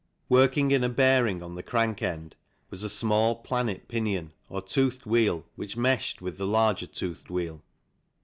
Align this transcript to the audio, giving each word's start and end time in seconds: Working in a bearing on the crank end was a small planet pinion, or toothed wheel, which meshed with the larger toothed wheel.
Working 0.29 0.71
in 0.71 0.83
a 0.83 0.89
bearing 0.89 1.43
on 1.43 1.53
the 1.53 1.61
crank 1.61 2.01
end 2.01 2.35
was 2.71 2.81
a 2.81 2.89
small 2.89 3.35
planet 3.35 3.87
pinion, 3.87 4.33
or 4.49 4.59
toothed 4.59 5.05
wheel, 5.05 5.45
which 5.55 5.77
meshed 5.77 6.23
with 6.23 6.37
the 6.37 6.47
larger 6.47 6.87
toothed 6.87 7.29
wheel. 7.29 7.61